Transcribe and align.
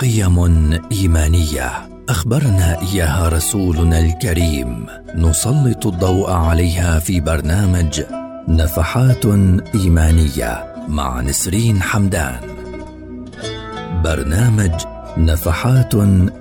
قيم 0.00 0.72
إيمانية. 0.92 1.88
أخبرنا 2.08 2.80
إياها 2.82 3.28
رسولنا 3.28 4.00
الكريم. 4.00 4.86
نسلط 5.14 5.86
الضوء 5.86 6.30
عليها 6.30 6.98
في 6.98 7.20
برنامج 7.20 8.02
نفحات 8.48 9.24
إيمانية 9.74 10.74
مع 10.88 11.20
نسرين 11.20 11.82
حمدان. 11.82 12.40
برنامج 14.04 14.72
نفحات 15.16 15.94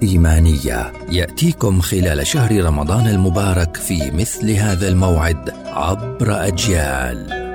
إيمانية 0.03 0.93
يأتيكم 1.11 1.81
خلال 1.81 2.27
شهر 2.27 2.65
رمضان 2.65 3.07
المبارك 3.07 3.77
في 3.77 4.11
مثل 4.11 4.51
هذا 4.51 4.87
الموعد 4.87 5.49
عبر 5.65 6.47
أجيال. 6.47 7.48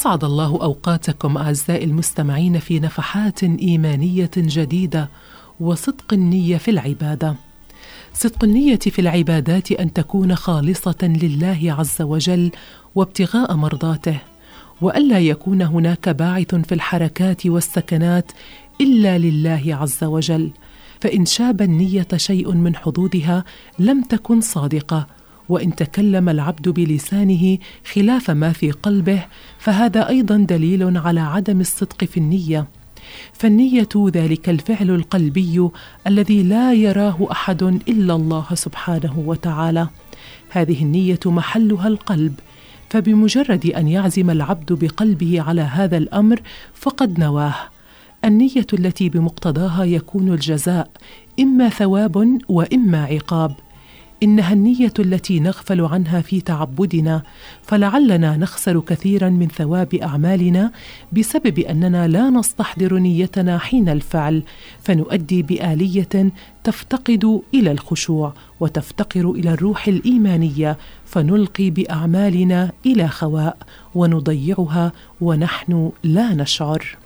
أسعد 0.00 0.24
الله 0.24 0.62
أوقاتكم 0.62 1.36
أعزائي 1.36 1.84
المستمعين 1.84 2.58
في 2.58 2.80
نفحات 2.80 3.42
إيمانية 3.42 4.30
جديدة 4.36 5.08
وصدق 5.60 6.12
النية 6.12 6.56
في 6.56 6.70
العبادة. 6.70 7.34
صدق 8.14 8.44
النية 8.44 8.78
في 8.78 8.98
العبادات 8.98 9.72
أن 9.72 9.92
تكون 9.92 10.36
خالصة 10.36 10.96
لله 11.02 11.76
عز 11.78 12.02
وجل 12.02 12.50
وابتغاء 12.94 13.54
مرضاته 13.54 14.18
والا 14.80 15.18
يكون 15.18 15.62
هناك 15.62 16.08
باعث 16.08 16.54
في 16.54 16.74
الحركات 16.74 17.46
والسكنات 17.46 18.32
إلا 18.80 19.18
لله 19.18 19.78
عز 19.80 20.04
وجل 20.04 20.50
فإن 21.00 21.26
شاب 21.26 21.62
النية 21.62 22.08
شيء 22.16 22.52
من 22.52 22.76
حظوظها 22.76 23.44
لم 23.78 24.02
تكن 24.02 24.40
صادقة 24.40 25.06
وإن 25.50 25.74
تكلم 25.74 26.28
العبد 26.28 26.68
بلسانه 26.68 27.58
خلاف 27.92 28.30
ما 28.30 28.52
في 28.52 28.70
قلبه 28.70 29.24
فهذا 29.58 30.08
أيضا 30.08 30.36
دليل 30.36 30.96
على 30.96 31.20
عدم 31.20 31.60
الصدق 31.60 32.04
في 32.04 32.16
النية. 32.16 32.66
فالنية 33.32 33.88
ذلك 33.96 34.48
الفعل 34.48 34.90
القلبي 34.90 35.68
الذي 36.06 36.42
لا 36.42 36.72
يراه 36.72 37.28
أحد 37.30 37.62
إلا 37.62 38.14
الله 38.14 38.46
سبحانه 38.54 39.22
وتعالى. 39.26 39.88
هذه 40.50 40.82
النية 40.82 41.20
محلها 41.26 41.88
القلب 41.88 42.34
فبمجرد 42.90 43.66
أن 43.66 43.88
يعزم 43.88 44.30
العبد 44.30 44.72
بقلبه 44.72 45.42
على 45.42 45.60
هذا 45.60 45.96
الأمر 45.96 46.40
فقد 46.74 47.18
نواه. 47.18 47.54
النية 48.24 48.66
التي 48.72 49.08
بمقتضاها 49.08 49.84
يكون 49.84 50.32
الجزاء 50.32 50.90
إما 51.40 51.68
ثواب 51.68 52.38
وإما 52.48 53.04
عقاب. 53.04 53.54
إنها 54.22 54.52
النية 54.52 54.92
التي 54.98 55.40
نغفل 55.40 55.80
عنها 55.80 56.20
في 56.20 56.40
تعبدنا 56.40 57.22
فلعلنا 57.62 58.36
نخسر 58.36 58.80
كثيرا 58.80 59.28
من 59.28 59.48
ثواب 59.48 59.94
أعمالنا 59.94 60.72
بسبب 61.12 61.58
أننا 61.58 62.08
لا 62.08 62.30
نستحضر 62.30 62.98
نيتنا 62.98 63.58
حين 63.58 63.88
الفعل 63.88 64.42
فنؤدي 64.82 65.42
بآلية 65.42 66.32
تفتقد 66.64 67.40
إلى 67.54 67.72
الخشوع 67.72 68.34
وتفتقر 68.60 69.30
إلى 69.30 69.52
الروح 69.52 69.88
الإيمانية 69.88 70.76
فنلقي 71.06 71.70
بأعمالنا 71.70 72.72
إلى 72.86 73.08
خواء 73.08 73.56
ونضيعها 73.94 74.92
ونحن 75.20 75.92
لا 76.04 76.34
نشعر. 76.34 76.96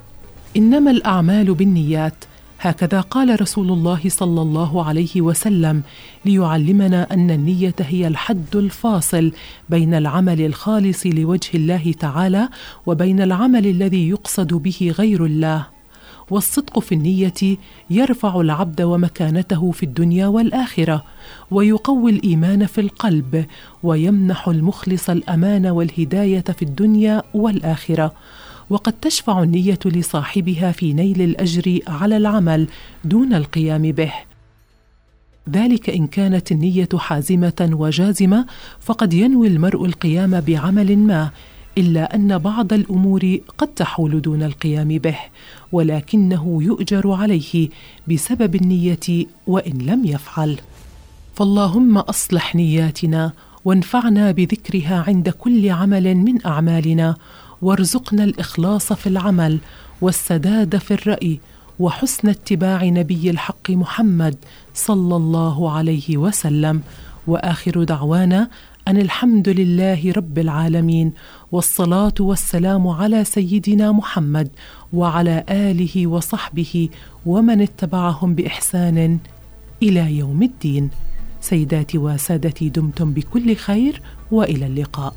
إنما 0.57 0.91
الأعمال 0.91 1.55
بالنيات 1.55 2.15
هكذا 2.65 3.01
قال 3.01 3.41
رسول 3.41 3.70
الله 3.70 4.01
صلى 4.09 4.43
الله 4.43 4.84
عليه 4.84 5.20
وسلم 5.20 5.83
ليعلمنا 6.25 7.12
أن 7.12 7.31
النية 7.31 7.75
هي 7.81 8.07
الحد 8.07 8.57
الفاصل 8.57 9.33
بين 9.70 9.95
العمل 9.95 10.41
الخالص 10.41 11.07
لوجه 11.07 11.51
الله 11.55 11.92
تعالى 11.92 12.48
وبين 12.86 13.20
العمل 13.20 13.67
الذي 13.67 14.08
يقصد 14.08 14.55
به 14.55 14.95
غير 14.98 15.25
الله. 15.25 15.67
والصدق 16.30 16.79
في 16.79 16.95
النية 16.95 17.57
يرفع 17.91 18.41
العبد 18.41 18.83
ومكانته 18.83 19.70
في 19.70 19.83
الدنيا 19.83 20.27
والآخرة 20.27 21.05
ويقوي 21.51 22.11
الإيمان 22.11 22.67
في 22.67 22.81
القلب 22.81 23.46
ويمنح 23.83 24.48
المخلص 24.48 25.11
الأمان 25.11 25.67
والهداية 25.67 26.41
في 26.41 26.63
الدنيا 26.63 27.23
والآخرة. 27.35 28.13
وقد 28.70 28.92
تشفع 28.92 29.42
النية 29.42 29.79
لصاحبها 29.85 30.73
في 30.73 30.92
نيل 30.92 31.23
الأجر 31.23 31.79
على 31.89 32.17
العمل 32.17 32.69
دون 33.05 33.35
القيام 33.35 33.83
به. 33.83 34.13
ذلك 35.51 35.91
إن 35.91 36.07
كانت 36.07 36.52
النية 36.52 36.89
حازمة 36.95 37.69
وجازمة 37.73 38.47
فقد 38.80 39.14
ينوي 39.14 39.48
المرء 39.48 39.85
القيام 39.85 40.41
بعمل 40.41 40.98
ما 40.98 41.30
إلا 41.79 42.14
أن 42.14 42.39
بعض 42.39 42.73
الأمور 42.73 43.39
قد 43.58 43.69
تحول 43.69 44.23
دون 44.23 44.42
القيام 44.42 44.89
به 44.89 45.19
ولكنه 45.73 46.58
يؤجر 46.63 47.13
عليه 47.13 47.69
بسبب 48.08 48.55
النية 48.55 49.27
وإن 49.46 49.79
لم 49.79 50.05
يفعل. 50.05 50.58
فاللهم 51.35 51.98
أصلح 51.98 52.55
نياتنا 52.55 53.33
وانفعنا 53.64 54.31
بذكرها 54.31 55.05
عند 55.08 55.29
كل 55.29 55.70
عمل 55.70 56.14
من 56.14 56.46
أعمالنا 56.46 57.17
وارزقنا 57.63 58.25
الإخلاص 58.25 58.92
في 58.92 59.07
العمل 59.07 59.59
والسداد 60.01 60.77
في 60.77 60.95
الرأي 60.95 61.41
وحسن 61.79 62.29
اتباع 62.29 62.85
نبي 62.85 63.31
الحق 63.31 63.70
محمد 63.70 64.37
صلى 64.75 65.17
الله 65.17 65.70
عليه 65.70 66.17
وسلم. 66.17 66.83
وآخر 67.27 67.85
دعوانا 67.85 68.48
أن 68.89 68.97
الحمد 68.97 69.48
لله 69.48 70.13
رب 70.13 70.39
العالمين 70.39 71.13
والصلاة 71.53 72.14
والسلام 72.20 72.89
على 72.89 73.25
سيدنا 73.25 73.93
محمد 73.93 74.48
وعلى 74.93 75.45
آله 75.51 76.07
وصحبه 76.07 76.89
ومن 77.27 77.61
اتبعهم 77.61 78.35
بإحسان 78.35 79.19
إلى 79.83 80.19
يوم 80.19 80.43
الدين. 80.43 80.91
سيداتي 81.41 81.98
وسادتي 81.98 82.69
دمتم 82.69 83.13
بكل 83.13 83.57
خير 83.57 84.03
وإلى 84.31 84.67
اللقاء. 84.67 85.14